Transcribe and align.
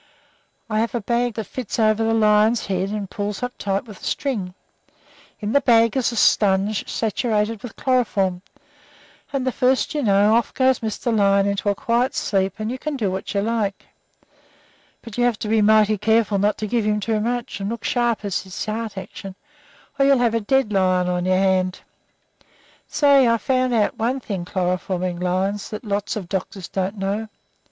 I 0.67 0.79
have 0.79 0.95
a 0.95 0.99
bag 0.99 1.35
for 1.35 1.41
it 1.41 1.43
that 1.43 1.51
fits 1.51 1.77
over 1.77 2.09
a 2.09 2.13
lion's 2.15 2.65
head, 2.65 2.89
and 2.89 3.07
pulls 3.07 3.43
up 3.43 3.55
tight 3.59 3.85
with 3.85 4.01
a 4.01 4.03
string. 4.03 4.55
In 5.39 5.51
the 5.51 5.61
bag 5.61 5.95
is 5.95 6.11
a 6.11 6.15
sponge 6.15 6.89
saturated 6.89 7.61
with 7.61 7.75
chloroform, 7.75 8.41
and 9.31 9.45
the 9.45 9.51
first 9.51 9.93
you 9.93 10.01
know 10.01 10.33
off 10.33 10.55
goes 10.55 10.79
Mr. 10.79 11.15
Lion 11.15 11.45
into 11.45 11.75
quiet 11.75 12.15
sleep, 12.15 12.55
and 12.57 12.71
you 12.71 12.79
can 12.79 12.97
do 12.97 13.11
what 13.11 13.31
you 13.35 13.41
like 13.41 13.75
with 13.85 13.85
him. 14.23 14.29
But 15.03 15.17
you 15.19 15.23
have 15.25 15.37
to 15.37 15.47
be 15.47 15.61
mighty 15.61 15.99
careful 15.99 16.39
not 16.39 16.57
to 16.57 16.65
give 16.67 16.83
him 16.83 16.99
too 16.99 17.19
much, 17.19 17.59
and 17.59 17.69
look 17.69 17.83
sharp 17.83 18.25
at 18.25 18.33
his 18.33 18.65
heart 18.65 18.97
action, 18.97 19.35
or 19.99 20.05
you'll 20.07 20.17
have 20.17 20.33
a 20.33 20.41
dead 20.41 20.73
lion 20.73 21.09
on 21.09 21.25
your 21.25 21.37
hands. 21.37 21.79
Say, 22.87 23.27
I've 23.27 23.43
found 23.43 23.71
out 23.75 23.99
one 23.99 24.19
thing 24.19 24.45
chloroforming 24.45 25.19
lions 25.21 25.69
that 25.69 25.83
lots 25.85 26.15
of 26.15 26.27
doctors 26.27 26.67
don't 26.67 26.97
know. 26.97 27.27